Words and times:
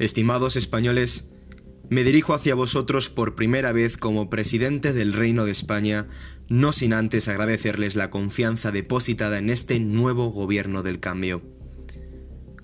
Estimados 0.00 0.56
españoles, 0.56 1.28
me 1.90 2.04
dirijo 2.04 2.32
hacia 2.32 2.54
vosotros 2.54 3.10
por 3.10 3.34
primera 3.34 3.70
vez 3.70 3.98
como 3.98 4.30
presidente 4.30 4.94
del 4.94 5.12
Reino 5.12 5.44
de 5.44 5.52
España, 5.52 6.08
no 6.48 6.72
sin 6.72 6.94
antes 6.94 7.28
agradecerles 7.28 7.96
la 7.96 8.08
confianza 8.08 8.72
depositada 8.72 9.36
en 9.36 9.50
este 9.50 9.78
nuevo 9.78 10.30
gobierno 10.30 10.82
del 10.82 11.00
cambio. 11.00 11.42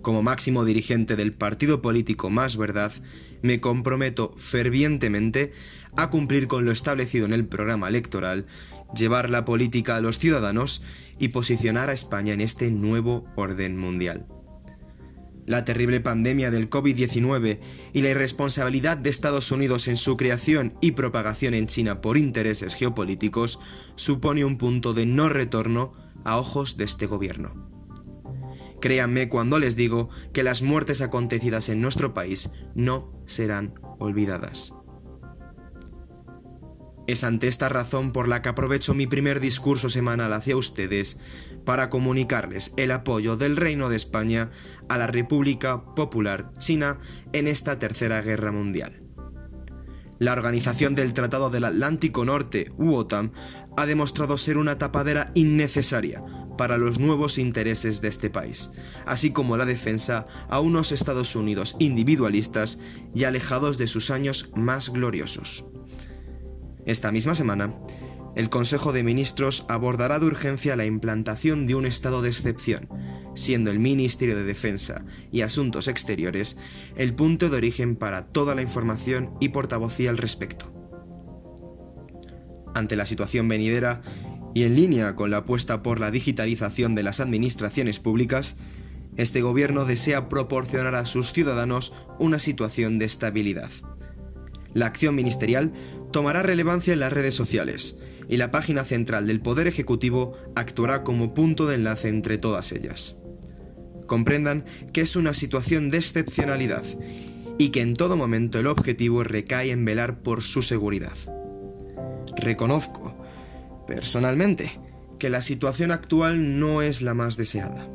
Como 0.00 0.22
máximo 0.22 0.64
dirigente 0.64 1.16
del 1.16 1.32
partido 1.32 1.82
político 1.82 2.30
Más 2.30 2.56
Verdad, 2.56 2.92
me 3.42 3.60
comprometo 3.60 4.32
fervientemente 4.36 5.50
a 5.96 6.10
cumplir 6.10 6.46
con 6.46 6.64
lo 6.64 6.70
establecido 6.70 7.26
en 7.26 7.32
el 7.32 7.46
programa 7.48 7.88
electoral, 7.88 8.46
llevar 8.94 9.28
la 9.28 9.44
política 9.44 9.96
a 9.96 10.00
los 10.00 10.20
ciudadanos 10.20 10.84
y 11.18 11.28
posicionar 11.28 11.90
a 11.90 11.94
España 11.94 12.32
en 12.32 12.42
este 12.42 12.70
nuevo 12.70 13.24
orden 13.34 13.76
mundial. 13.76 14.28
La 15.46 15.64
terrible 15.64 16.00
pandemia 16.00 16.50
del 16.50 16.70
COVID-19 16.70 17.58
y 17.92 18.02
la 18.02 18.10
irresponsabilidad 18.10 18.96
de 18.96 19.10
Estados 19.10 19.50
Unidos 19.50 19.88
en 19.88 19.96
su 19.96 20.16
creación 20.16 20.74
y 20.80 20.92
propagación 20.92 21.54
en 21.54 21.66
China 21.66 22.00
por 22.00 22.16
intereses 22.16 22.74
geopolíticos 22.74 23.60
supone 23.94 24.44
un 24.44 24.56
punto 24.56 24.94
de 24.94 25.06
no 25.06 25.28
retorno 25.28 25.92
a 26.24 26.38
ojos 26.38 26.76
de 26.76 26.84
este 26.84 27.06
gobierno. 27.06 27.70
Créanme 28.80 29.28
cuando 29.28 29.58
les 29.58 29.76
digo 29.76 30.10
que 30.32 30.42
las 30.42 30.62
muertes 30.62 31.00
acontecidas 31.00 31.68
en 31.68 31.80
nuestro 31.80 32.12
país 32.14 32.50
no 32.74 33.12
serán 33.26 33.74
olvidadas. 33.98 34.74
Es 37.06 37.22
ante 37.22 37.48
esta 37.48 37.68
razón 37.68 38.12
por 38.12 38.28
la 38.28 38.40
que 38.40 38.48
aprovecho 38.48 38.94
mi 38.94 39.06
primer 39.06 39.38
discurso 39.38 39.90
semanal 39.90 40.32
hacia 40.32 40.56
ustedes 40.56 41.18
para 41.66 41.90
comunicarles 41.90 42.72
el 42.78 42.92
apoyo 42.92 43.36
del 43.36 43.56
Reino 43.56 43.90
de 43.90 43.96
España 43.96 44.50
a 44.88 44.96
la 44.96 45.06
República 45.06 45.84
Popular 45.94 46.50
China 46.56 46.98
en 47.34 47.46
esta 47.46 47.78
Tercera 47.78 48.22
Guerra 48.22 48.52
Mundial. 48.52 49.02
La 50.18 50.32
organización 50.32 50.94
del 50.94 51.12
Tratado 51.12 51.50
del 51.50 51.64
Atlántico 51.64 52.24
Norte, 52.24 52.70
u 52.78 52.94
OTAN, 52.94 53.32
ha 53.76 53.84
demostrado 53.84 54.38
ser 54.38 54.56
una 54.56 54.78
tapadera 54.78 55.30
innecesaria 55.34 56.22
para 56.56 56.78
los 56.78 56.98
nuevos 56.98 57.36
intereses 57.36 58.00
de 58.00 58.08
este 58.08 58.30
país, 58.30 58.70
así 59.06 59.32
como 59.32 59.56
la 59.56 59.66
defensa 59.66 60.26
a 60.48 60.60
unos 60.60 60.92
Estados 60.92 61.36
Unidos 61.36 61.76
individualistas 61.80 62.78
y 63.12 63.24
alejados 63.24 63.76
de 63.76 63.88
sus 63.88 64.10
años 64.10 64.50
más 64.54 64.90
gloriosos. 64.90 65.64
Esta 66.86 67.12
misma 67.12 67.34
semana, 67.34 67.74
el 68.34 68.50
Consejo 68.50 68.92
de 68.92 69.04
Ministros 69.04 69.64
abordará 69.68 70.18
de 70.18 70.26
urgencia 70.26 70.76
la 70.76 70.84
implantación 70.84 71.66
de 71.66 71.76
un 71.76 71.86
estado 71.86 72.20
de 72.20 72.28
excepción, 72.28 72.88
siendo 73.34 73.70
el 73.70 73.78
Ministerio 73.78 74.36
de 74.36 74.44
Defensa 74.44 75.04
y 75.30 75.42
Asuntos 75.42 75.88
Exteriores 75.88 76.56
el 76.96 77.14
punto 77.14 77.48
de 77.48 77.56
origen 77.56 77.96
para 77.96 78.26
toda 78.26 78.54
la 78.54 78.62
información 78.62 79.30
y 79.40 79.50
portavocía 79.50 80.10
al 80.10 80.18
respecto. 80.18 80.72
Ante 82.74 82.96
la 82.96 83.06
situación 83.06 83.48
venidera 83.48 84.02
y 84.52 84.64
en 84.64 84.74
línea 84.74 85.14
con 85.14 85.30
la 85.30 85.38
apuesta 85.38 85.82
por 85.82 86.00
la 86.00 86.10
digitalización 86.10 86.94
de 86.94 87.04
las 87.04 87.20
administraciones 87.20 88.00
públicas, 88.00 88.56
este 89.16 89.42
gobierno 89.42 89.84
desea 89.84 90.28
proporcionar 90.28 90.96
a 90.96 91.06
sus 91.06 91.32
ciudadanos 91.32 91.94
una 92.18 92.40
situación 92.40 92.98
de 92.98 93.04
estabilidad. 93.04 93.70
La 94.74 94.86
acción 94.86 95.14
ministerial 95.14 95.72
tomará 96.12 96.42
relevancia 96.42 96.92
en 96.92 97.00
las 97.00 97.12
redes 97.12 97.34
sociales 97.34 97.96
y 98.28 98.36
la 98.36 98.50
página 98.50 98.84
central 98.84 99.26
del 99.26 99.40
Poder 99.40 99.66
Ejecutivo 99.66 100.36
actuará 100.54 101.02
como 101.04 101.34
punto 101.34 101.66
de 101.66 101.76
enlace 101.76 102.08
entre 102.08 102.38
todas 102.38 102.72
ellas. 102.72 103.16
Comprendan 104.06 104.64
que 104.92 105.00
es 105.00 105.16
una 105.16 105.34
situación 105.34 105.90
de 105.90 105.98
excepcionalidad 105.98 106.84
y 107.58 107.70
que 107.70 107.80
en 107.80 107.94
todo 107.94 108.16
momento 108.16 108.58
el 108.58 108.66
objetivo 108.66 109.24
recae 109.24 109.70
en 109.70 109.84
velar 109.84 110.22
por 110.22 110.42
su 110.42 110.62
seguridad. 110.62 111.16
Reconozco, 112.36 113.14
personalmente, 113.86 114.80
que 115.18 115.30
la 115.30 115.42
situación 115.42 115.92
actual 115.92 116.58
no 116.58 116.82
es 116.82 117.00
la 117.00 117.14
más 117.14 117.36
deseada. 117.36 117.88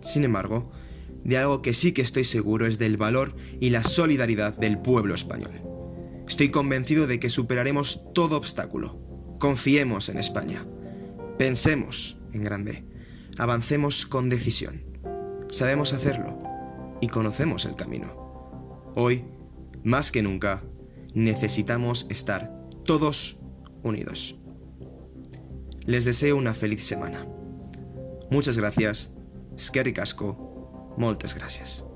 Sin 0.00 0.24
embargo, 0.24 0.70
de 1.24 1.38
algo 1.38 1.62
que 1.62 1.74
sí 1.74 1.92
que 1.92 2.02
estoy 2.02 2.24
seguro 2.24 2.66
es 2.66 2.78
del 2.78 2.96
valor 2.96 3.34
y 3.60 3.70
la 3.70 3.84
solidaridad 3.84 4.56
del 4.56 4.78
pueblo 4.78 5.14
español. 5.14 5.77
Estoy 6.28 6.50
convencido 6.50 7.06
de 7.06 7.18
que 7.18 7.30
superaremos 7.30 8.12
todo 8.12 8.36
obstáculo. 8.36 8.98
Confiemos 9.40 10.10
en 10.10 10.18
España. 10.18 10.66
Pensemos 11.38 12.18
en 12.32 12.44
grande. 12.44 12.84
Avancemos 13.38 14.04
con 14.04 14.28
decisión. 14.28 14.84
Sabemos 15.48 15.94
hacerlo 15.94 16.38
y 17.00 17.08
conocemos 17.08 17.64
el 17.64 17.76
camino. 17.76 18.92
Hoy, 18.94 19.24
más 19.84 20.12
que 20.12 20.22
nunca, 20.22 20.62
necesitamos 21.14 22.06
estar 22.10 22.52
todos 22.84 23.40
unidos. 23.82 24.38
Les 25.86 26.04
deseo 26.04 26.36
una 26.36 26.52
feliz 26.52 26.84
semana. 26.84 27.26
Muchas 28.30 28.58
gracias. 28.58 29.14
Skerry 29.58 29.94
Casco. 29.94 30.94
Moltes 30.98 31.34
gracias. 31.34 31.87